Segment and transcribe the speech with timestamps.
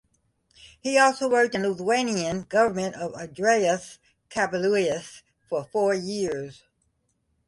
[0.79, 3.99] He also worked in the Lithuanian Government of Andrius
[4.31, 6.63] Kubilius for four years.